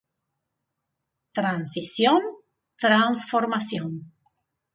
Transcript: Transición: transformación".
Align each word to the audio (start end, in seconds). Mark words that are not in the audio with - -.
Transición: 1.31 2.23
transformación". 2.75 4.11